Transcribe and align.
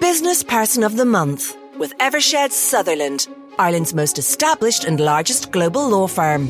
Business 0.00 0.42
Person 0.42 0.82
of 0.84 0.96
the 0.96 1.06
Month 1.06 1.56
with 1.78 1.96
Eversheds 1.98 2.52
Sutherland, 2.52 3.28
Ireland's 3.58 3.94
most 3.94 4.18
established 4.18 4.84
and 4.84 5.00
largest 5.00 5.50
global 5.52 5.88
law 5.88 6.06
firm. 6.06 6.48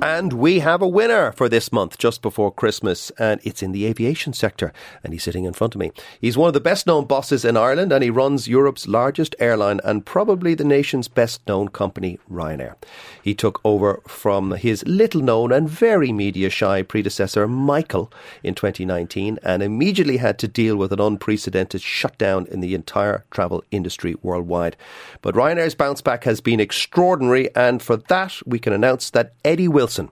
And 0.00 0.32
we 0.34 0.60
have 0.60 0.80
a 0.80 0.86
winner 0.86 1.32
for 1.32 1.48
this 1.48 1.72
month 1.72 1.98
just 1.98 2.22
before 2.22 2.52
Christmas, 2.52 3.10
and 3.18 3.40
it's 3.42 3.64
in 3.64 3.72
the 3.72 3.84
aviation 3.84 4.32
sector. 4.32 4.72
And 5.02 5.12
he's 5.12 5.24
sitting 5.24 5.44
in 5.44 5.54
front 5.54 5.74
of 5.74 5.80
me. 5.80 5.90
He's 6.20 6.36
one 6.36 6.46
of 6.46 6.54
the 6.54 6.60
best 6.60 6.86
known 6.86 7.04
bosses 7.04 7.44
in 7.44 7.56
Ireland, 7.56 7.92
and 7.92 8.04
he 8.04 8.08
runs 8.08 8.46
Europe's 8.46 8.86
largest 8.86 9.34
airline 9.40 9.80
and 9.82 10.06
probably 10.06 10.54
the 10.54 10.64
nation's 10.64 11.08
best 11.08 11.44
known 11.48 11.66
company, 11.66 12.20
Ryanair. 12.30 12.76
He 13.24 13.34
took 13.34 13.60
over 13.64 14.00
from 14.06 14.52
his 14.52 14.86
little 14.86 15.20
known 15.20 15.50
and 15.50 15.68
very 15.68 16.12
media 16.12 16.48
shy 16.48 16.82
predecessor, 16.82 17.48
Michael, 17.48 18.12
in 18.44 18.54
2019, 18.54 19.40
and 19.42 19.64
immediately 19.64 20.18
had 20.18 20.38
to 20.38 20.46
deal 20.46 20.76
with 20.76 20.92
an 20.92 21.00
unprecedented 21.00 21.82
shutdown 21.82 22.46
in 22.52 22.60
the 22.60 22.74
entire 22.76 23.24
travel 23.32 23.64
industry 23.72 24.14
worldwide. 24.22 24.76
But 25.22 25.34
Ryanair's 25.34 25.74
bounce 25.74 26.02
back 26.02 26.22
has 26.22 26.40
been 26.40 26.60
extraordinary, 26.60 27.52
and 27.56 27.82
for 27.82 27.96
that, 27.96 28.40
we 28.46 28.60
can 28.60 28.72
announce 28.72 29.10
that 29.10 29.34
Eddie 29.44 29.66
Wilson 29.66 29.87
Wilson, 29.88 30.10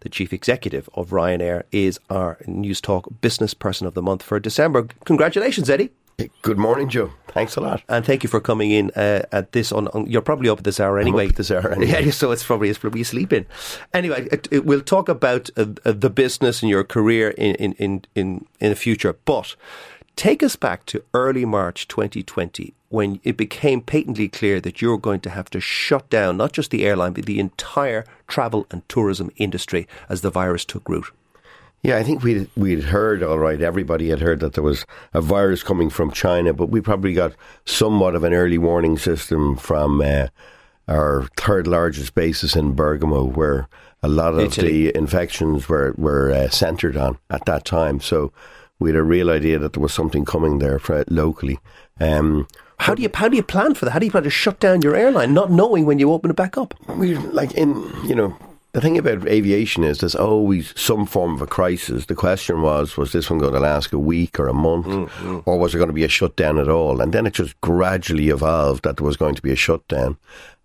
the 0.00 0.08
chief 0.08 0.32
executive 0.32 0.88
of 0.94 1.10
Ryanair, 1.10 1.64
is 1.70 2.00
our 2.08 2.38
News 2.46 2.80
Talk 2.80 3.20
Business 3.20 3.52
Person 3.52 3.86
of 3.86 3.92
the 3.92 4.00
Month 4.00 4.22
for 4.22 4.40
December. 4.40 4.88
Congratulations, 5.04 5.68
Eddie. 5.68 5.90
Good 6.40 6.56
morning, 6.56 6.88
Joe. 6.88 7.12
Thanks 7.28 7.54
a 7.56 7.60
lot, 7.60 7.82
and 7.90 8.06
thank 8.06 8.22
you 8.22 8.30
for 8.30 8.40
coming 8.40 8.70
in 8.70 8.90
uh, 8.96 9.24
at 9.30 9.52
this. 9.52 9.70
On, 9.70 9.86
on, 9.88 10.06
you're 10.06 10.22
probably 10.22 10.48
up 10.48 10.58
at 10.58 10.64
this 10.64 10.80
hour 10.80 10.98
anyway. 10.98 11.28
this 11.28 11.50
hour, 11.50 11.70
anyway. 11.72 12.06
Yeah, 12.06 12.10
so 12.10 12.30
it's 12.32 12.42
probably 12.42 12.70
it's 12.70 12.78
probably 12.78 13.04
sleeping. 13.04 13.44
Anyway, 13.92 14.26
it, 14.32 14.48
it, 14.50 14.64
we'll 14.64 14.80
talk 14.80 15.10
about 15.10 15.50
uh, 15.58 15.66
uh, 15.84 15.92
the 15.92 16.08
business 16.08 16.62
and 16.62 16.70
your 16.70 16.84
career 16.84 17.28
in 17.32 17.54
in 17.56 17.72
in 17.74 18.04
in, 18.14 18.46
in 18.60 18.70
the 18.70 18.76
future, 18.76 19.12
but. 19.26 19.56
Take 20.16 20.42
us 20.42 20.56
back 20.56 20.84
to 20.86 21.04
early 21.14 21.44
March 21.44 21.86
2020 21.86 22.74
when 22.88 23.20
it 23.22 23.36
became 23.36 23.80
patently 23.80 24.26
clear 24.26 24.60
that 24.60 24.82
you're 24.82 24.98
going 24.98 25.20
to 25.20 25.30
have 25.30 25.48
to 25.50 25.60
shut 25.60 26.10
down 26.10 26.36
not 26.36 26.52
just 26.52 26.72
the 26.72 26.84
airline, 26.84 27.12
but 27.12 27.26
the 27.26 27.38
entire 27.38 28.04
travel 28.28 28.66
and 28.70 28.88
tourism 28.88 29.30
industry 29.36 29.88
as 30.08 30.20
the 30.20 30.30
virus 30.30 30.64
took 30.64 30.88
root? 30.88 31.06
Yeah, 31.82 31.96
I 31.96 32.02
think 32.02 32.22
we'd, 32.22 32.50
we'd 32.56 32.84
heard, 32.84 33.22
all 33.22 33.38
right, 33.38 33.60
everybody 33.60 34.08
had 34.10 34.20
heard 34.20 34.40
that 34.40 34.54
there 34.54 34.64
was 34.64 34.84
a 35.14 35.20
virus 35.20 35.62
coming 35.62 35.90
from 35.90 36.10
China, 36.10 36.52
but 36.52 36.70
we 36.70 36.80
probably 36.80 37.12
got 37.12 37.34
somewhat 37.64 38.16
of 38.16 38.24
an 38.24 38.34
early 38.34 38.58
warning 38.58 38.98
system 38.98 39.56
from 39.56 40.00
uh, 40.00 40.26
our 40.88 41.28
third 41.36 41.68
largest 41.68 42.14
basis 42.14 42.56
in 42.56 42.74
Bergamo, 42.74 43.24
where 43.24 43.68
a 44.02 44.08
lot 44.08 44.34
of 44.34 44.40
Italy. 44.40 44.86
the 44.86 44.96
infections 44.98 45.68
were, 45.68 45.94
were 45.96 46.32
uh, 46.32 46.48
centred 46.48 46.96
on 46.96 47.18
at 47.30 47.44
that 47.46 47.64
time. 47.64 48.00
So 48.00 48.32
we 48.78 48.90
had 48.90 48.96
a 48.96 49.02
real 49.02 49.30
idea 49.30 49.58
that 49.58 49.72
there 49.72 49.82
was 49.82 49.92
something 49.92 50.24
coming 50.24 50.58
there 50.58 50.80
locally. 51.08 51.58
Um, 52.00 52.46
how 52.78 52.94
do 52.94 53.02
you 53.02 53.10
how 53.12 53.28
do 53.28 53.36
you 53.36 53.42
plan 53.42 53.74
for 53.74 53.84
that? 53.84 53.90
How 53.90 53.98
do 53.98 54.06
you 54.06 54.12
plan 54.12 54.24
to 54.24 54.30
shut 54.30 54.60
down 54.60 54.82
your 54.82 54.94
airline, 54.94 55.34
not 55.34 55.50
knowing 55.50 55.84
when 55.84 55.98
you 55.98 56.12
open 56.12 56.30
it 56.30 56.36
back 56.36 56.56
up? 56.56 56.74
We 56.96 57.16
like 57.16 57.52
in 57.54 57.74
you 58.04 58.14
know 58.14 58.36
the 58.72 58.80
thing 58.80 58.98
about 58.98 59.26
aviation 59.26 59.82
is 59.82 59.98
there's 59.98 60.14
always 60.14 60.72
some 60.78 61.06
form 61.06 61.34
of 61.34 61.42
a 61.42 61.46
crisis. 61.46 62.06
The 62.06 62.14
question 62.14 62.62
was, 62.62 62.96
was 62.96 63.12
this 63.12 63.30
one 63.30 63.40
going 63.40 63.54
to 63.54 63.60
last 63.60 63.92
a 63.92 63.98
week 63.98 64.38
or 64.38 64.46
a 64.46 64.54
month, 64.54 64.86
mm-hmm. 64.86 65.38
or 65.46 65.58
was 65.58 65.72
there 65.72 65.78
going 65.78 65.88
to 65.88 65.94
be 65.94 66.04
a 66.04 66.08
shutdown 66.08 66.58
at 66.58 66.68
all? 66.68 67.00
And 67.00 67.12
then 67.12 67.26
it 67.26 67.32
just 67.32 67.60
gradually 67.60 68.28
evolved 68.28 68.84
that 68.84 68.98
there 68.98 69.06
was 69.06 69.16
going 69.16 69.34
to 69.34 69.42
be 69.42 69.52
a 69.52 69.56
shutdown. 69.56 70.16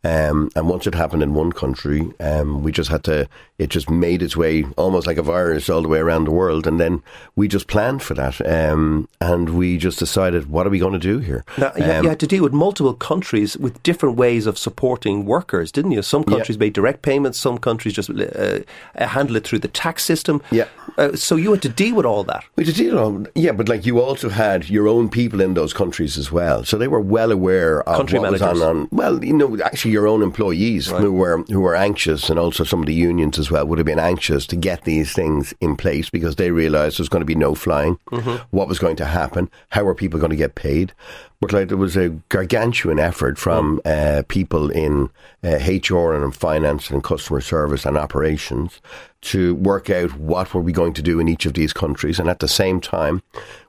Um, 0.04 0.50
and 0.56 0.68
once 0.68 0.86
it 0.86 0.96
happened 0.96 1.24
in 1.24 1.34
one 1.34 1.52
country, 1.54 2.12
um, 2.20 2.62
we 2.62 2.72
just 2.72 2.90
had 2.90 3.04
to, 3.06 3.28
it 3.58 3.70
just 3.70 3.90
made 3.90 4.22
its 4.22 4.36
way 4.36 4.66
almost 4.76 5.08
like 5.08 5.18
a 5.18 5.24
virus 5.24 5.70
all 5.70 5.82
the 5.82 5.88
way 5.88 6.00
around 6.00 6.26
the 6.26 6.32
world. 6.32 6.68
And 6.68 6.80
then 6.80 7.02
we 7.36 7.48
just 7.48 7.68
planned 7.68 8.04
for 8.04 8.14
that. 8.16 8.46
Um, 8.46 9.08
and 9.22 9.52
we 9.52 9.78
just 9.78 10.00
decided, 10.00 10.50
what 10.50 10.68
are 10.68 10.70
we 10.70 10.80
going 10.80 10.94
to 10.94 11.00
do 11.00 11.20
here? 11.20 11.46
Now, 11.58 11.72
you, 11.78 11.84
um, 11.86 12.06
had 12.06 12.20
to 12.20 12.28
deal 12.28 12.44
with 12.44 12.54
multiple 12.54 12.94
countries 12.94 13.58
with 13.58 13.82
different 13.84 14.18
ways 14.18 14.46
of 14.46 14.58
supporting 14.58 15.26
workers, 15.26 15.72
didn't 15.72 15.92
you? 15.92 16.02
Some 16.02 16.24
countries 16.26 16.58
yeah. 16.58 16.66
made 16.66 16.74
direct 16.74 17.02
payments, 17.02 17.40
some 17.40 17.58
countries 17.58 17.94
just 17.94 18.10
uh, 18.10 18.60
handle 18.96 19.38
it 19.38 19.48
through 19.48 19.60
the 19.60 19.68
tax 19.70 20.04
system. 20.04 20.42
Yeah. 20.52 20.68
Uh, 20.98 21.16
so 21.16 21.38
you 21.38 21.52
had 21.52 21.62
to 21.62 21.70
deal 21.70 21.96
with 21.96 22.06
all 22.06 22.24
that. 22.26 22.44
We 22.56 22.66
had 22.66 22.76
to 22.76 22.84
deal 22.84 22.96
with 22.96 23.04
all, 23.04 23.26
yeah, 23.36 23.54
but 23.54 23.70
like 23.70 23.86
you 23.86 24.02
also 24.02 24.30
had 24.30 24.70
your 24.70 24.88
own 24.88 25.10
people 25.10 25.40
in 25.40 25.54
those 25.54 25.74
countries 25.74 26.18
as 26.18 26.32
well. 26.32 26.66
So 26.66 26.78
they 26.78 26.90
were 26.90 27.00
well 27.00 27.32
aware 27.32 27.88
of 27.88 27.96
Country 27.96 28.20
what 28.20 28.32
managers. 28.32 28.54
was 28.54 28.62
on, 28.62 28.78
on. 28.78 28.88
Well, 28.92 29.24
you 29.24 29.34
know, 29.34 29.58
actually 29.64 29.93
your 29.94 30.08
own 30.08 30.22
employees 30.22 30.92
right. 30.92 31.02
who 31.02 31.14
were 31.14 31.44
who 31.44 31.62
were 31.62 31.76
anxious, 31.76 32.30
and 32.30 32.38
also 32.38 32.64
some 32.64 32.82
of 32.82 32.88
the 32.88 32.94
unions 32.94 33.40
as 33.40 33.50
well 33.50 33.66
would 33.66 33.80
have 33.80 33.86
been 33.86 34.00
anxious 34.00 34.46
to 34.48 34.56
get 34.58 34.84
these 34.84 35.14
things 35.14 35.54
in 35.62 35.78
place 35.78 36.10
because 36.10 36.36
they 36.36 36.52
realised 36.52 37.00
there's 37.00 37.08
going 37.08 37.22
to 37.22 37.26
be 37.26 37.36
no 37.36 37.56
flying. 37.56 37.98
Mm-hmm. 38.12 38.44
What 38.50 38.68
was 38.68 38.80
going 38.80 38.98
to 38.98 39.06
happen? 39.06 39.50
How 39.70 39.88
are 39.88 39.96
people 39.96 40.20
going 40.20 40.32
to 40.32 40.36
get 40.36 40.56
paid? 40.56 40.94
But 41.40 41.54
like 41.54 41.68
there 41.68 41.78
was 41.78 41.96
a 41.96 42.10
gargantuan 42.30 43.00
effort 43.00 43.38
from 43.38 43.80
mm. 43.80 44.20
uh, 44.20 44.24
people 44.24 44.70
in 44.72 45.10
uh, 45.44 45.58
HR 45.58 46.14
and 46.14 46.24
in 46.24 46.32
finance 46.32 46.90
and 46.90 47.04
customer 47.04 47.42
service 47.42 47.86
and 47.86 47.98
operations 47.98 48.82
to 49.24 49.56
work 49.56 49.90
out 49.90 50.18
what 50.18 50.54
were 50.54 50.62
we 50.62 50.72
going 50.72 50.94
to 50.94 51.02
do 51.02 51.20
in 51.20 51.28
each 51.28 51.46
of 51.46 51.54
these 51.54 51.74
countries, 51.74 52.20
and 52.20 52.30
at 52.30 52.40
the 52.40 52.48
same 52.48 52.82
time, 52.82 53.22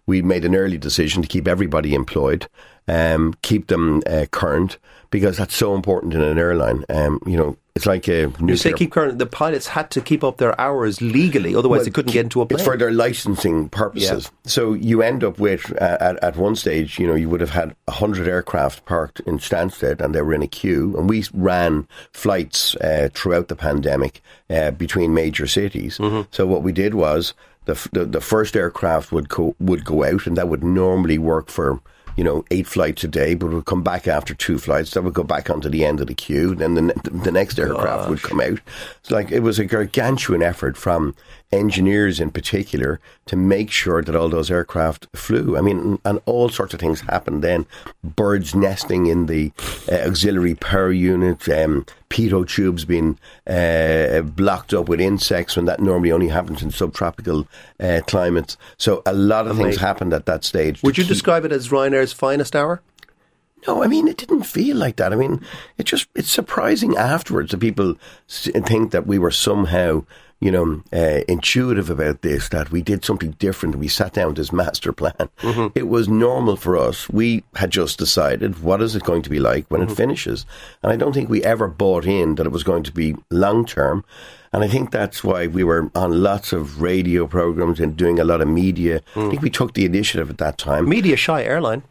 we 0.06 0.20
made 0.20 0.44
an 0.44 0.54
early 0.54 0.78
decision 0.78 1.22
to 1.22 1.28
keep 1.28 1.48
everybody 1.48 1.94
employed, 1.94 2.48
um, 2.88 3.34
keep 3.42 3.66
them 3.68 4.02
uh, 4.06 4.26
current, 4.30 4.78
because 5.10 5.36
that's 5.36 5.54
so 5.54 5.74
important 5.74 6.14
in 6.14 6.20
an 6.20 6.38
airline. 6.38 6.84
Um, 6.88 7.20
you 7.26 7.36
know, 7.36 7.56
it's 7.74 7.86
like 7.86 8.06
a 8.08 8.26
nuclear. 8.26 8.50
You 8.50 8.56
say 8.56 8.72
keep 8.72 8.92
current. 8.92 9.18
The 9.18 9.26
pilots 9.26 9.66
had 9.66 9.90
to 9.92 10.00
keep 10.00 10.22
up 10.22 10.36
their 10.36 10.58
hours 10.60 11.00
legally, 11.00 11.56
otherwise 11.56 11.78
well, 11.78 11.84
they 11.84 11.90
couldn't 11.90 12.12
get 12.12 12.24
into 12.24 12.40
a 12.40 12.46
plane. 12.46 12.58
It's 12.58 12.66
for 12.66 12.76
their 12.76 12.92
licensing 12.92 13.68
purposes. 13.68 14.30
Yeah. 14.30 14.50
So 14.50 14.74
you 14.74 15.02
end 15.02 15.24
up 15.24 15.38
with 15.40 15.72
uh, 15.80 15.98
at, 16.00 16.22
at 16.22 16.36
one 16.36 16.54
stage, 16.56 16.98
you 16.98 17.06
know, 17.06 17.14
you 17.14 17.28
would 17.28 17.40
have 17.40 17.50
had 17.50 17.74
hundred 17.88 18.28
aircraft 18.28 18.84
parked 18.84 19.20
in 19.20 19.38
Stansted, 19.38 20.00
and 20.00 20.14
they 20.14 20.22
were 20.22 20.34
in 20.34 20.42
a 20.42 20.46
queue, 20.46 20.94
and 20.96 21.08
we 21.08 21.24
ran 21.32 21.88
flights 22.12 22.76
uh, 22.76 23.08
throughout 23.12 23.48
the 23.48 23.56
pandemic 23.56 24.20
uh, 24.50 24.70
between 24.70 25.14
major 25.14 25.46
cities. 25.46 25.98
Mm-hmm. 25.98 26.28
So 26.30 26.46
what 26.46 26.62
we 26.62 26.72
did 26.72 26.94
was. 26.94 27.34
The, 27.66 27.88
the, 27.92 28.04
the 28.04 28.20
first 28.20 28.56
aircraft 28.56 29.10
would 29.10 29.30
go, 29.30 29.56
would 29.58 29.86
go 29.86 30.04
out, 30.04 30.26
and 30.26 30.36
that 30.36 30.50
would 30.50 30.62
normally 30.62 31.16
work 31.16 31.48
for 31.48 31.80
you 32.16 32.24
know, 32.24 32.44
eight 32.50 32.66
flights 32.66 33.04
a 33.04 33.08
day, 33.08 33.34
but 33.34 33.50
would 33.50 33.64
come 33.64 33.82
back 33.82 34.06
after 34.06 34.34
two 34.34 34.58
flights. 34.58 34.92
That 34.92 35.02
would 35.02 35.14
go 35.14 35.24
back 35.24 35.50
onto 35.50 35.68
the 35.68 35.84
end 35.84 36.00
of 36.00 36.06
the 36.06 36.14
queue. 36.14 36.54
Then 36.54 36.74
the, 36.74 36.94
the 37.10 37.32
next 37.32 37.58
aircraft 37.58 38.02
Gosh. 38.02 38.08
would 38.08 38.22
come 38.22 38.40
out. 38.40 38.60
It's 39.00 39.10
like 39.10 39.32
it 39.32 39.40
was 39.40 39.58
a 39.58 39.64
gargantuan 39.64 40.42
effort 40.42 40.76
from 40.76 41.14
engineers 41.52 42.20
in 42.20 42.30
particular 42.30 43.00
to 43.26 43.36
make 43.36 43.70
sure 43.70 44.02
that 44.02 44.16
all 44.16 44.28
those 44.28 44.50
aircraft 44.50 45.06
flew. 45.14 45.56
I 45.56 45.60
mean, 45.60 45.98
and 46.04 46.20
all 46.26 46.48
sorts 46.48 46.74
of 46.74 46.80
things 46.80 47.02
happened 47.02 47.42
then. 47.42 47.66
Birds 48.02 48.54
nesting 48.54 49.06
in 49.06 49.26
the 49.26 49.52
uh, 49.90 49.96
auxiliary 50.08 50.54
power 50.54 50.92
unit, 50.92 51.48
um, 51.48 51.86
pitot 52.10 52.48
tubes 52.48 52.84
being 52.84 53.18
uh, 53.46 54.22
blocked 54.22 54.74
up 54.74 54.88
with 54.88 55.00
insects 55.00 55.56
when 55.56 55.64
that 55.66 55.80
normally 55.80 56.12
only 56.12 56.28
happens 56.28 56.62
in 56.62 56.70
subtropical 56.70 57.46
uh, 57.80 58.00
climates. 58.06 58.56
So 58.76 59.02
a 59.06 59.12
lot 59.14 59.46
of 59.46 59.52
Amazing. 59.52 59.64
things 59.64 59.80
happened 59.80 60.12
at 60.12 60.26
that 60.26 60.44
stage. 60.44 60.82
Would 60.82 60.98
you 60.98 61.04
describe 61.04 61.44
it 61.44 61.52
as 61.52 61.68
Ryanair's 61.68 62.12
finest 62.12 62.56
hour? 62.56 62.82
No, 63.66 63.82
I 63.82 63.86
mean, 63.86 64.08
it 64.08 64.18
didn't 64.18 64.42
feel 64.42 64.76
like 64.76 64.96
that. 64.96 65.12
I 65.12 65.16
mean, 65.16 65.40
it 65.78 65.84
just, 65.84 66.06
it's 66.14 66.30
surprising 66.30 66.96
afterwards 66.96 67.50
that 67.50 67.60
people 67.60 67.96
think 68.28 68.90
that 68.90 69.06
we 69.06 69.18
were 69.18 69.30
somehow 69.30 70.04
you 70.40 70.50
know, 70.50 70.82
uh, 70.92 71.22
intuitive 71.28 71.88
about 71.88 72.22
this, 72.22 72.48
that 72.50 72.70
we 72.70 72.82
did 72.82 73.04
something 73.04 73.32
different. 73.32 73.76
We 73.76 73.88
sat 73.88 74.12
down 74.12 74.28
with 74.28 74.36
this 74.36 74.52
master 74.52 74.92
plan. 74.92 75.28
Mm-hmm. 75.40 75.68
It 75.74 75.88
was 75.88 76.08
normal 76.08 76.56
for 76.56 76.76
us. 76.76 77.08
We 77.08 77.44
had 77.54 77.70
just 77.70 77.98
decided 77.98 78.62
what 78.62 78.82
is 78.82 78.94
it 78.94 79.04
going 79.04 79.22
to 79.22 79.30
be 79.30 79.40
like 79.40 79.70
when 79.70 79.80
mm-hmm. 79.80 79.92
it 79.92 79.96
finishes. 79.96 80.44
And 80.82 80.92
I 80.92 80.96
don't 80.96 81.12
think 81.12 81.28
we 81.28 81.42
ever 81.44 81.68
bought 81.68 82.04
in 82.04 82.34
that 82.34 82.46
it 82.46 82.52
was 82.52 82.64
going 82.64 82.82
to 82.82 82.92
be 82.92 83.16
long 83.30 83.64
term. 83.64 84.04
And 84.52 84.62
I 84.62 84.68
think 84.68 84.92
that's 84.92 85.24
why 85.24 85.48
we 85.48 85.64
were 85.64 85.90
on 85.96 86.22
lots 86.22 86.52
of 86.52 86.80
radio 86.80 87.26
programs 87.26 87.80
and 87.80 87.96
doing 87.96 88.20
a 88.20 88.24
lot 88.24 88.40
of 88.40 88.46
media. 88.46 89.00
Mm. 89.14 89.26
I 89.26 89.30
think 89.30 89.42
we 89.42 89.50
took 89.50 89.74
the 89.74 89.84
initiative 89.84 90.30
at 90.30 90.38
that 90.38 90.58
time. 90.58 90.88
Media 90.88 91.16
shy 91.16 91.42
airline. 91.42 91.82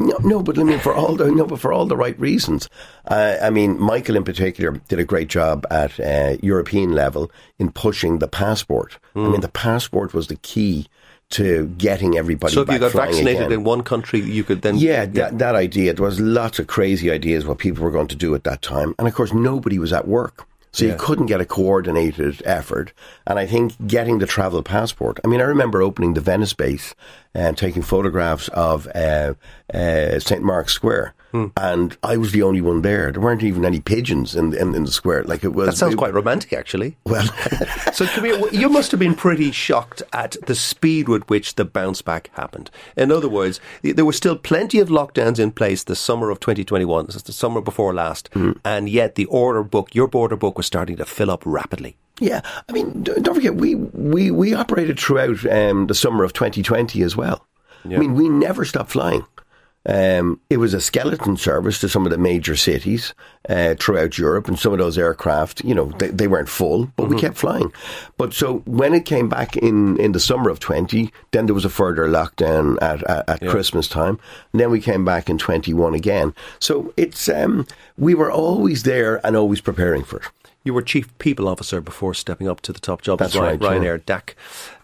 No, 0.00 0.16
no, 0.22 0.42
but 0.42 0.58
I 0.58 0.62
mean 0.62 0.78
for 0.78 0.94
all 0.94 1.14
the 1.14 1.30
no, 1.30 1.44
but 1.44 1.60
for 1.60 1.72
all 1.72 1.84
the 1.84 1.96
right 1.96 2.18
reasons. 2.18 2.70
Uh, 3.06 3.36
I 3.40 3.50
mean, 3.50 3.78
Michael 3.78 4.16
in 4.16 4.24
particular 4.24 4.72
did 4.88 4.98
a 4.98 5.04
great 5.04 5.28
job 5.28 5.66
at 5.70 6.00
uh, 6.00 6.38
European 6.42 6.92
level 6.92 7.30
in 7.58 7.70
pushing 7.70 8.18
the 8.18 8.26
passport. 8.26 8.98
Mm. 9.14 9.20
I 9.20 9.24
mean, 9.24 9.34
hmm. 9.34 9.40
the 9.42 9.48
passport 9.48 10.14
was 10.14 10.28
the 10.28 10.36
key 10.36 10.86
to 11.30 11.66
getting 11.78 12.16
everybody. 12.16 12.54
So 12.54 12.62
if 12.62 12.70
you 12.70 12.78
got 12.78 12.92
vaccinated 12.92 13.42
again. 13.42 13.52
in 13.52 13.64
one 13.64 13.82
country, 13.82 14.20
you 14.20 14.42
could 14.42 14.62
then 14.62 14.76
yeah, 14.76 15.02
yeah. 15.02 15.06
That, 15.06 15.38
that 15.38 15.54
idea. 15.54 15.92
There 15.92 16.04
was 16.04 16.18
lots 16.18 16.58
of 16.58 16.66
crazy 16.66 17.10
ideas 17.10 17.46
what 17.46 17.58
people 17.58 17.84
were 17.84 17.90
going 17.90 18.08
to 18.08 18.16
do 18.16 18.34
at 18.34 18.44
that 18.44 18.62
time, 18.62 18.94
and 18.98 19.06
of 19.06 19.14
course 19.14 19.34
nobody 19.34 19.78
was 19.78 19.92
at 19.92 20.08
work. 20.08 20.46
So 20.72 20.84
yeah. 20.84 20.92
you 20.92 20.98
couldn't 20.98 21.26
get 21.26 21.40
a 21.40 21.44
coordinated 21.44 22.42
effort. 22.44 22.92
And 23.26 23.38
I 23.38 23.46
think 23.46 23.74
getting 23.86 24.18
the 24.18 24.26
travel 24.26 24.62
passport. 24.62 25.18
I 25.24 25.28
mean, 25.28 25.40
I 25.40 25.44
remember 25.44 25.82
opening 25.82 26.14
the 26.14 26.20
Venice 26.20 26.54
base 26.54 26.94
and 27.34 27.56
taking 27.56 27.82
photographs 27.82 28.48
of 28.48 28.86
uh, 28.94 29.34
uh, 29.74 30.18
St. 30.18 30.42
Mark's 30.42 30.72
Square. 30.72 31.14
Hmm. 31.32 31.46
And 31.56 31.96
I 32.02 32.16
was 32.16 32.32
the 32.32 32.42
only 32.42 32.60
one 32.60 32.82
there. 32.82 33.12
There 33.12 33.20
weren't 33.20 33.42
even 33.42 33.64
any 33.64 33.80
pigeons 33.80 34.34
in, 34.34 34.52
in, 34.52 34.74
in 34.74 34.84
the 34.84 34.90
square. 34.90 35.22
Like 35.24 35.44
it 35.44 35.54
was. 35.54 35.66
That 35.66 35.76
sounds 35.76 35.94
it, 35.94 35.98
quite 35.98 36.14
romantic, 36.14 36.52
actually. 36.52 36.96
Well, 37.04 37.26
so 37.92 38.04
here, 38.06 38.48
you 38.50 38.68
must 38.68 38.90
have 38.90 39.00
been 39.00 39.14
pretty 39.14 39.52
shocked 39.52 40.02
at 40.12 40.36
the 40.46 40.54
speed 40.54 41.08
with 41.08 41.28
which 41.28 41.54
the 41.54 41.64
bounce 41.64 42.02
back 42.02 42.30
happened. 42.34 42.70
In 42.96 43.12
other 43.12 43.28
words, 43.28 43.60
there 43.82 44.04
were 44.04 44.12
still 44.12 44.36
plenty 44.36 44.80
of 44.80 44.88
lockdowns 44.88 45.38
in 45.38 45.52
place 45.52 45.84
the 45.84 45.96
summer 45.96 46.30
of 46.30 46.40
2021, 46.40 47.06
this 47.06 47.16
is 47.16 47.22
the 47.22 47.32
summer 47.32 47.60
before 47.60 47.94
last, 47.94 48.30
mm. 48.32 48.58
and 48.64 48.88
yet 48.88 49.14
the 49.14 49.26
order 49.26 49.62
book, 49.62 49.94
your 49.94 50.10
order 50.12 50.36
book, 50.36 50.56
was 50.56 50.66
starting 50.66 50.96
to 50.96 51.04
fill 51.04 51.30
up 51.30 51.42
rapidly. 51.44 51.96
Yeah, 52.18 52.42
I 52.68 52.72
mean, 52.72 53.02
don't 53.02 53.34
forget 53.34 53.54
we 53.54 53.74
we 53.74 54.30
we 54.30 54.52
operated 54.52 55.00
throughout 55.00 55.44
um, 55.50 55.86
the 55.86 55.94
summer 55.94 56.22
of 56.22 56.34
2020 56.34 57.02
as 57.02 57.16
well. 57.16 57.46
Yeah. 57.84 57.96
I 57.96 58.00
mean, 58.00 58.14
we 58.14 58.28
never 58.28 58.64
stopped 58.64 58.90
flying. 58.90 59.24
Um, 59.86 60.40
it 60.50 60.58
was 60.58 60.74
a 60.74 60.80
skeleton 60.80 61.36
service 61.36 61.80
to 61.80 61.88
some 61.88 62.04
of 62.04 62.12
the 62.12 62.18
major 62.18 62.54
cities 62.54 63.14
uh, 63.48 63.74
throughout 63.78 64.18
Europe, 64.18 64.46
and 64.46 64.58
some 64.58 64.72
of 64.72 64.78
those 64.78 64.98
aircraft, 64.98 65.64
you 65.64 65.74
know, 65.74 65.86
they, 65.98 66.08
they 66.08 66.28
weren't 66.28 66.50
full, 66.50 66.86
but 66.96 67.04
mm-hmm. 67.04 67.14
we 67.14 67.20
kept 67.20 67.38
flying. 67.38 67.72
But 68.18 68.34
so 68.34 68.58
when 68.66 68.92
it 68.92 69.06
came 69.06 69.28
back 69.28 69.56
in, 69.56 69.98
in 69.98 70.12
the 70.12 70.20
summer 70.20 70.50
of 70.50 70.60
20, 70.60 71.10
then 71.30 71.46
there 71.46 71.54
was 71.54 71.64
a 71.64 71.70
further 71.70 72.06
lockdown 72.06 72.76
at, 72.82 73.02
at, 73.04 73.28
at 73.28 73.42
yeah. 73.42 73.50
Christmas 73.50 73.88
time. 73.88 74.18
And 74.52 74.60
then 74.60 74.70
we 74.70 74.80
came 74.80 75.04
back 75.04 75.30
in 75.30 75.38
21 75.38 75.94
again. 75.94 76.34
So 76.58 76.92
it's 76.96 77.28
um, 77.28 77.66
we 77.96 78.14
were 78.14 78.30
always 78.30 78.82
there 78.82 79.24
and 79.24 79.34
always 79.34 79.62
preparing 79.62 80.04
for 80.04 80.18
it. 80.18 80.26
You 80.62 80.74
were 80.74 80.82
chief 80.82 81.16
people 81.18 81.48
officer 81.48 81.80
before 81.80 82.12
stepping 82.12 82.46
up 82.46 82.60
to 82.62 82.72
the 82.72 82.80
top 82.80 83.00
job 83.00 83.18
That's 83.18 83.34
Ryan, 83.34 83.58
right, 83.60 83.80
Ryanair 83.80 84.04
DAC. 84.04 84.34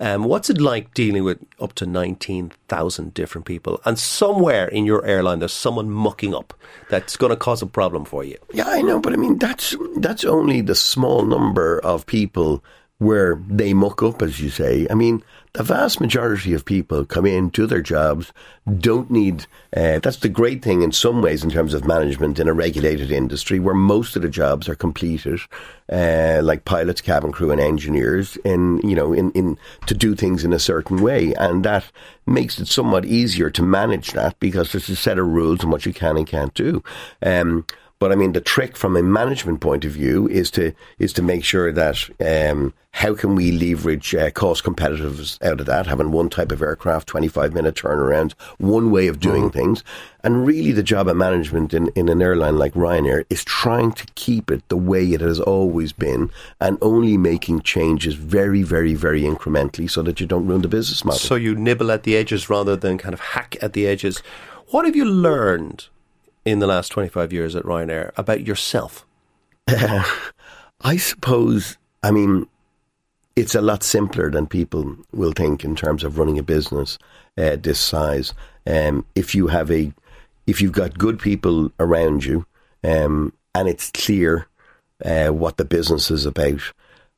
Um, 0.01 0.25
what's 0.25 0.49
it 0.49 0.59
like 0.59 0.95
dealing 0.95 1.23
with 1.23 1.39
up 1.61 1.75
to 1.75 1.87
19,000 1.87 3.13
different 3.13 3.47
people? 3.47 3.81
And 3.85 3.99
somewhere 3.99 4.69
in 4.69 4.87
your 4.87 5.05
airline, 5.05 5.41
there's 5.41 5.53
someone 5.53 5.91
mucking 5.91 6.35
up 6.35 6.55
that's 6.89 7.17
going 7.19 7.31
to 7.31 7.37
cause 7.37 7.61
a 7.61 7.67
problem 7.67 8.07
for 8.07 8.25
you. 8.25 8.39
Yeah, 8.55 8.69
I 8.69 8.81
know, 8.81 8.99
but 9.01 9.13
I 9.13 9.17
mean, 9.17 9.37
that's, 9.37 9.77
that's 9.99 10.25
only 10.25 10.63
the 10.63 10.75
small 10.75 11.27
number 11.27 11.79
of 11.81 12.07
people 12.07 12.65
where 12.99 13.41
they 13.49 13.75
muck 13.75 14.03
up, 14.03 14.23
as 14.23 14.41
you 14.41 14.49
say. 14.49 14.87
I 14.89 14.95
mean, 14.95 15.23
the 15.53 15.63
vast 15.63 16.01
majority 16.01 16.55
of 16.55 16.65
people 16.65 17.05
come 17.05 17.27
in, 17.27 17.51
do 17.51 17.67
their 17.67 17.83
jobs, 17.83 18.33
don't 18.79 19.11
need. 19.11 19.47
Uh, 19.75 19.99
that's 19.99 20.19
the 20.19 20.29
great 20.29 20.63
thing 20.63 20.83
in 20.83 20.93
some 20.93 21.21
ways 21.21 21.45
in 21.45 21.51
terms 21.51 21.75
of 21.75 21.87
management 21.87 22.39
in 22.39 22.49
a 22.49 22.55
regulated 22.55 23.11
industry 23.11 23.59
where 23.59 23.75
most 23.75 24.17
of 24.17 24.23
the 24.23 24.29
jobs 24.29 24.69
are 24.69 24.75
completed, 24.75 25.41
uh, 25.91 26.41
like 26.43 26.65
pilots, 26.65 27.01
cabin 27.01 27.33
crew, 27.33 27.51
and 27.51 27.61
engineers, 27.61 28.37
in 28.45 28.79
you 28.79 28.95
know, 28.95 29.13
in, 29.13 29.31
in 29.33 29.59
to 29.87 29.95
do 29.95 30.15
things 30.15 30.45
in 30.45 30.53
a 30.53 30.59
certain 30.59 31.03
way, 31.03 31.35
and 31.35 31.65
that 31.65 31.85
makes 32.27 32.59
it 32.59 32.69
somewhat 32.69 33.05
easier 33.05 33.51
to 33.51 33.63
manage 33.63 34.13
that 34.13 34.39
because 34.41 34.73
there's 34.73 34.89
a 34.89 34.97
set 34.97 35.19
of 35.19 35.27
rules 35.27 35.63
on 35.65 35.71
what 35.71 35.87
you 35.87 35.93
can 35.93 36.17
and 36.17 36.27
can't 36.27 36.55
do. 36.55 36.83
Um, 37.23 37.67
but 37.99 38.13
I 38.13 38.15
mean, 38.15 38.33
the 38.33 38.41
trick 38.41 38.77
from 38.77 38.97
a 38.97 39.03
management 39.03 39.61
point 39.61 39.85
of 39.85 39.93
view 39.93 40.29
is 40.29 40.51
to 40.53 40.73
is 40.99 41.13
to 41.15 41.23
make 41.23 41.45
sure 41.45 41.73
that 41.73 42.09
um, 42.21 42.75
how 42.91 43.15
can 43.15 43.35
we 43.35 43.53
leverage 43.53 44.15
uh, 44.15 44.31
cost 44.31 44.65
competitiveness 44.65 45.43
out 45.43 45.61
of 45.61 45.67
that, 45.67 45.87
having 45.87 46.13
one 46.13 46.29
type 46.29 46.53
of 46.53 46.63
aircraft, 46.63 47.09
twenty 47.09 47.29
five 47.29 47.55
minute 47.55 47.75
turnaround, 47.75 48.33
one 48.59 48.91
way 48.91 49.07
of 49.07 49.19
doing 49.19 49.51
mm. 49.51 49.53
things, 49.53 49.83
and 50.23 50.47
really 50.47 50.73
the 50.73 50.83
job 50.83 51.09
of 51.09 51.17
management 51.17 51.73
in, 51.73 51.89
in 51.89 52.09
an 52.09 52.21
airline 52.21 52.59
like 52.59 52.75
Ryanair 52.75 53.25
is 53.31 53.45
trying 53.45 53.93
to 53.93 54.07
keep 54.15 54.51
it 54.51 54.69
the 54.69 54.77
way 54.77 55.05
it 55.13 55.21
has 55.21 55.41
always 55.41 55.93
been, 55.93 56.31
and 56.61 56.77
only 56.83 57.17
making 57.17 57.63
changes 57.63 58.15
very, 58.15 58.63
very, 58.63 58.95
very 58.95 59.23
incrementally, 59.23 59.91
so 59.91 60.03
that 60.03 60.21
you 60.21 60.27
don't 60.27 60.47
ruin 60.47 60.63
the 60.63 60.69
business 60.69 61.05
model. 61.05 61.19
So 61.19 61.35
you 61.35 61.55
nibble 61.55 61.91
at 61.91 62.03
the 62.03 62.17
edges 62.17 62.51
rather 62.51 62.77
than 62.77 62.99
kind 62.99 63.15
of 63.15 63.21
hack 63.21 63.57
at 63.63 63.73
the 63.73 63.87
edges. 63.87 64.23
What 64.69 64.85
have 64.85 64.97
you 64.97 65.05
learned 65.05 65.87
in 66.47 66.61
the 66.61 66.67
last 66.67 66.91
25 66.91 67.33
years 67.33 67.57
at 67.57 67.65
Ryanair 67.65 68.13
about 68.17 68.47
yourself? 68.47 69.05
I 69.69 70.97
suppose, 70.97 71.77
I 72.03 72.13
mean, 72.13 72.47
it's 73.35 73.57
a 73.57 73.61
lot 73.61 73.83
simpler 73.83 74.31
than 74.31 74.47
people 74.47 74.97
will 75.13 75.33
think 75.33 75.65
in 75.65 75.75
terms 75.75 76.05
of 76.05 76.19
running 76.19 76.39
a 76.39 76.45
business 76.45 76.99
uh, 77.37 77.57
this 77.57 77.81
size. 77.81 78.33
Um, 78.67 79.05
if 79.15 79.35
you 79.35 79.49
have 79.49 79.71
a, 79.71 79.93
if 80.47 80.63
you've 80.63 80.73
got 80.73 80.97
good 80.97 81.19
people 81.19 81.73
around 81.81 82.25
you, 82.25 82.47
um, 82.85 83.33
and 83.55 83.69
it's 83.69 83.91
clear 83.91 84.47
uh, 85.05 85.29
what 85.29 85.57
the 85.57 85.65
business 85.65 86.11
is 86.13 86.25
about, 86.25 86.61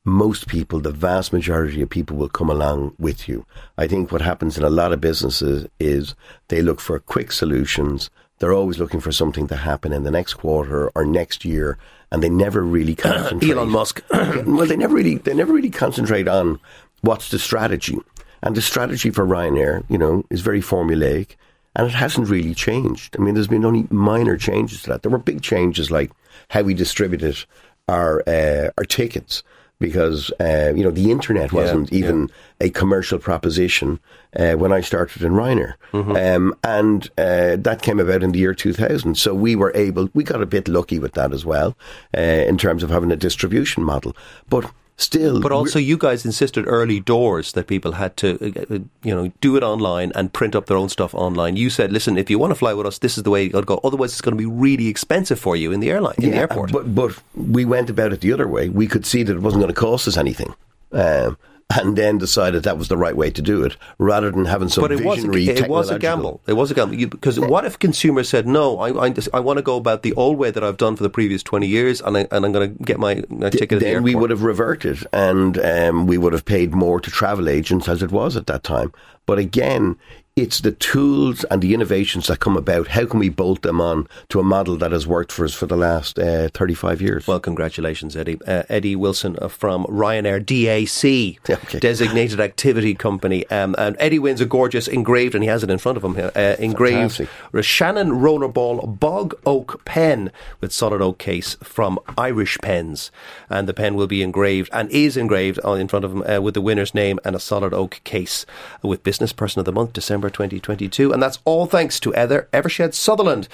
most 0.04 0.48
people, 0.48 0.80
the 0.80 0.90
vast 0.90 1.34
majority 1.34 1.82
of 1.82 1.90
people 1.90 2.16
will 2.16 2.30
come 2.30 2.48
along 2.48 2.94
with 2.98 3.28
you. 3.28 3.44
I 3.76 3.86
think 3.86 4.10
what 4.10 4.22
happens 4.22 4.56
in 4.56 4.64
a 4.64 4.70
lot 4.70 4.92
of 4.92 5.02
businesses 5.02 5.68
is 5.78 6.14
they 6.48 6.62
look 6.62 6.80
for 6.80 6.98
quick 6.98 7.30
solutions 7.30 8.08
they're 8.38 8.52
always 8.52 8.78
looking 8.78 9.00
for 9.00 9.12
something 9.12 9.48
to 9.48 9.56
happen 9.56 9.92
in 9.92 10.04
the 10.04 10.10
next 10.10 10.34
quarter 10.34 10.90
or 10.94 11.04
next 11.04 11.44
year, 11.44 11.78
and 12.10 12.22
they 12.22 12.28
never 12.28 12.62
really 12.62 12.94
concentrate. 13.08 13.50
Elon 13.50 13.70
Musk. 13.70 14.02
well, 14.10 14.66
they 14.66 14.76
never 14.76 14.94
really 14.94 15.16
they 15.16 15.34
never 15.34 15.52
really 15.52 15.70
concentrate 15.70 16.28
on 16.28 16.60
what's 17.02 17.30
the 17.30 17.38
strategy. 17.38 17.98
And 18.42 18.56
the 18.56 18.62
strategy 18.62 19.10
for 19.10 19.26
Ryanair, 19.26 19.84
you 19.88 19.98
know, 19.98 20.24
is 20.30 20.42
very 20.42 20.60
formulaic, 20.60 21.34
and 21.74 21.86
it 21.86 21.94
hasn't 21.94 22.28
really 22.28 22.54
changed. 22.54 23.16
I 23.18 23.22
mean, 23.22 23.34
there's 23.34 23.48
been 23.48 23.64
only 23.64 23.88
minor 23.90 24.36
changes 24.36 24.82
to 24.82 24.90
that. 24.90 25.02
There 25.02 25.10
were 25.10 25.18
big 25.18 25.42
changes 25.42 25.90
like 25.90 26.12
how 26.48 26.62
we 26.62 26.74
distributed 26.74 27.44
our 27.88 28.22
uh, 28.28 28.70
our 28.78 28.84
tickets 28.84 29.42
because 29.80 30.32
uh, 30.40 30.72
you 30.74 30.82
know 30.82 30.90
the 30.90 31.10
internet 31.10 31.52
wasn't 31.52 31.92
yeah, 31.92 31.98
even 31.98 32.28
yeah. 32.60 32.66
a 32.66 32.70
commercial 32.70 33.18
proposition 33.18 34.00
uh, 34.36 34.54
when 34.54 34.72
I 34.72 34.80
started 34.80 35.22
in 35.22 35.32
Ryanair, 35.32 35.74
mm-hmm. 35.92 36.16
um, 36.16 36.54
and 36.64 37.08
uh, 37.18 37.56
that 37.56 37.82
came 37.82 38.00
about 38.00 38.22
in 38.22 38.32
the 38.32 38.38
year 38.38 38.54
2000. 38.54 39.16
So 39.16 39.34
we 39.34 39.54
were 39.54 39.72
able, 39.74 40.10
we 40.14 40.24
got 40.24 40.42
a 40.42 40.46
bit 40.46 40.68
lucky 40.68 40.98
with 40.98 41.12
that 41.12 41.32
as 41.32 41.44
well, 41.44 41.76
uh, 42.16 42.20
in 42.20 42.58
terms 42.58 42.82
of 42.82 42.90
having 42.90 43.12
a 43.12 43.16
distribution 43.16 43.84
model, 43.84 44.16
but 44.48 44.70
still. 44.98 45.40
But 45.40 45.52
also, 45.52 45.78
you 45.78 45.96
guys 45.96 46.26
insisted 46.26 46.66
early 46.66 47.00
doors 47.00 47.52
that 47.52 47.66
people 47.66 47.92
had 47.92 48.16
to, 48.18 48.34
uh, 48.34 48.74
uh, 48.74 48.78
you 49.02 49.14
know, 49.14 49.32
do 49.40 49.56
it 49.56 49.62
online 49.62 50.12
and 50.14 50.32
print 50.32 50.54
up 50.54 50.66
their 50.66 50.76
own 50.76 50.90
stuff 50.90 51.14
online. 51.14 51.56
You 51.56 51.70
said, 51.70 51.92
listen, 51.92 52.18
if 52.18 52.28
you 52.28 52.38
want 52.38 52.50
to 52.50 52.54
fly 52.54 52.74
with 52.74 52.86
us, 52.86 52.98
this 52.98 53.16
is 53.16 53.22
the 53.22 53.30
way 53.30 53.44
you 53.44 53.50
got 53.50 53.60
to 53.60 53.66
go. 53.66 53.80
Otherwise, 53.82 54.12
it's 54.12 54.20
going 54.20 54.36
to 54.36 54.38
be 54.38 54.46
really 54.46 54.88
expensive 54.88 55.38
for 55.38 55.56
you 55.56 55.72
in 55.72 55.80
the 55.80 55.90
airline, 55.90 56.16
in 56.18 56.24
yeah, 56.24 56.30
the 56.30 56.36
airport. 56.36 56.72
But 56.72 56.94
but 56.94 57.18
we 57.34 57.64
went 57.64 57.88
about 57.88 58.12
it 58.12 58.20
the 58.20 58.32
other 58.32 58.46
way. 58.46 58.68
We 58.68 58.86
could 58.86 59.06
see 59.06 59.22
that 59.22 59.34
it 59.34 59.40
wasn't 59.40 59.62
going 59.62 59.74
to 59.74 59.80
cost 59.80 60.06
us 60.08 60.16
anything. 60.16 60.54
Um, 60.92 61.38
and 61.76 61.96
then 61.96 62.16
decided 62.16 62.62
that 62.62 62.78
was 62.78 62.88
the 62.88 62.96
right 62.96 63.16
way 63.16 63.30
to 63.30 63.42
do 63.42 63.62
it, 63.62 63.76
rather 63.98 64.30
than 64.30 64.46
having 64.46 64.68
some 64.68 64.82
but 64.82 64.92
it 64.92 65.00
visionary. 65.00 65.48
Was 65.48 65.60
a, 65.60 65.64
it 65.64 65.68
was 65.68 65.90
a 65.90 65.98
gamble. 65.98 66.40
It 66.46 66.54
was 66.54 66.70
a 66.70 66.74
gamble 66.74 66.94
you, 66.94 67.08
because 67.08 67.38
what 67.38 67.64
if 67.66 67.78
consumers 67.78 68.28
said, 68.28 68.46
"No, 68.46 68.78
I, 68.78 69.08
I, 69.08 69.14
I, 69.34 69.40
want 69.40 69.58
to 69.58 69.62
go 69.62 69.76
about 69.76 70.02
the 70.02 70.14
old 70.14 70.38
way 70.38 70.50
that 70.50 70.64
I've 70.64 70.78
done 70.78 70.96
for 70.96 71.02
the 71.02 71.10
previous 71.10 71.42
twenty 71.42 71.66
years, 71.66 72.00
and, 72.00 72.16
I, 72.16 72.28
and 72.30 72.46
I'm 72.46 72.52
going 72.52 72.76
to 72.76 72.84
get 72.84 72.98
my, 72.98 73.22
my 73.28 73.50
ticket." 73.50 73.80
Then 73.80 73.96
the 73.96 74.02
we 74.02 74.14
would 74.14 74.30
have 74.30 74.42
reverted, 74.42 75.06
and 75.12 75.58
um, 75.58 76.06
we 76.06 76.16
would 76.16 76.32
have 76.32 76.46
paid 76.46 76.72
more 76.72 77.00
to 77.00 77.10
travel 77.10 77.48
agents 77.48 77.86
as 77.86 78.02
it 78.02 78.12
was 78.12 78.36
at 78.36 78.46
that 78.46 78.64
time. 78.64 78.92
But 79.26 79.38
again, 79.38 79.98
it's 80.38 80.60
the 80.60 80.70
tools 80.70 81.42
and 81.44 81.60
the 81.60 81.74
innovations 81.74 82.28
that 82.28 82.38
come 82.38 82.56
about. 82.56 82.86
How 82.86 83.06
can 83.06 83.18
we 83.18 83.28
bolt 83.28 83.62
them 83.62 83.80
on 83.80 84.06
to 84.28 84.38
a 84.38 84.44
model 84.44 84.76
that 84.76 84.92
has 84.92 85.04
worked 85.04 85.32
for 85.32 85.44
us 85.44 85.52
for 85.52 85.66
the 85.66 85.76
last 85.76 86.16
uh, 86.16 86.48
35 86.54 87.02
years? 87.02 87.26
Well, 87.26 87.40
congratulations, 87.40 88.16
Eddie. 88.16 88.38
Uh, 88.46 88.62
Eddie 88.68 88.94
Wilson 88.94 89.36
uh, 89.42 89.48
from 89.48 89.84
Ryanair 89.86 90.44
DAC, 90.44 91.38
okay. 91.50 91.80
Designated 91.80 92.38
Activity 92.38 92.94
Company. 92.94 93.48
Um, 93.50 93.74
and 93.78 93.96
Eddie 93.98 94.20
wins 94.20 94.40
a 94.40 94.46
gorgeous 94.46 94.86
engraved, 94.86 95.34
and 95.34 95.42
he 95.42 95.48
has 95.48 95.64
it 95.64 95.70
in 95.70 95.78
front 95.78 95.98
of 95.98 96.04
him 96.04 96.14
here, 96.14 96.30
uh, 96.36 96.54
engraved 96.60 97.16
Fantastic. 97.16 97.64
Shannon 97.64 98.10
Rollerball 98.10 99.00
Bog 99.00 99.34
Oak 99.44 99.84
pen 99.84 100.30
with 100.60 100.72
solid 100.72 101.02
oak 101.02 101.18
case 101.18 101.56
from 101.64 101.98
Irish 102.16 102.56
Pens. 102.62 103.10
And 103.50 103.68
the 103.68 103.74
pen 103.74 103.96
will 103.96 104.06
be 104.06 104.22
engraved 104.22 104.70
and 104.72 104.88
is 104.92 105.16
engraved 105.16 105.58
in 105.64 105.88
front 105.88 106.04
of 106.04 106.12
him 106.12 106.22
uh, 106.22 106.40
with 106.40 106.54
the 106.54 106.60
winner's 106.60 106.94
name 106.94 107.18
and 107.24 107.34
a 107.34 107.40
solid 107.40 107.74
oak 107.74 108.00
case 108.04 108.46
with 108.82 109.02
Business 109.02 109.32
Person 109.32 109.58
of 109.58 109.66
the 109.66 109.72
Month, 109.72 109.94
December 109.94 110.27
December 110.28 110.48
2022. 110.50 111.12
And 111.12 111.22
that's 111.22 111.38
all 111.44 111.66
thanks 111.66 112.00
to 112.00 112.12
Heather 112.12 112.48
Eversheds 112.52 112.94
Sutherland. 112.94 113.48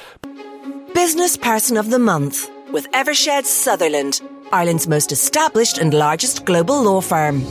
Business 0.95 1.37
Person 1.37 1.77
of 1.77 1.91
the 1.91 1.99
Month 1.99 2.51
with 2.73 2.91
Eversheds 2.93 3.47
Sutherland, 3.47 4.21
Ireland's 4.53 4.89
most 4.89 5.13
established 5.13 5.79
and 5.79 5.93
largest 5.93 6.45
global 6.45 6.83
law 6.83 7.01
firm. 7.01 7.45